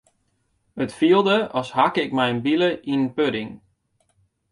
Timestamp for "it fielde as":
0.85-1.69